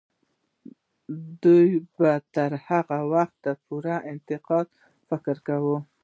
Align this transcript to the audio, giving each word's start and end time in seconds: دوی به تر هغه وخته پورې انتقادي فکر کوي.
دوی 1.43 1.67
به 1.97 2.11
تر 2.33 2.51
هغه 2.67 2.99
وخته 3.13 3.51
پورې 3.65 3.95
انتقادي 4.11 4.75
فکر 5.09 5.35
کوي. 5.47 5.77